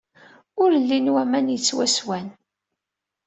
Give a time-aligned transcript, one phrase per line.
[0.61, 2.27] Ur llin waman yettwaswan.